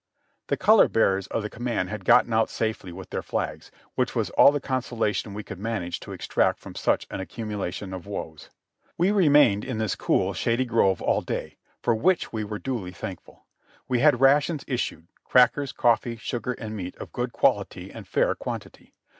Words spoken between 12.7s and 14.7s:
thankful. We had rations